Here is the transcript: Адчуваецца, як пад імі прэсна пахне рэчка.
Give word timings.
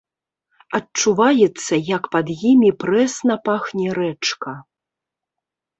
Адчуваецца, 0.79 1.73
як 1.95 2.03
пад 2.15 2.33
імі 2.51 2.71
прэсна 2.85 3.33
пахне 3.51 3.87
рэчка. 4.01 4.61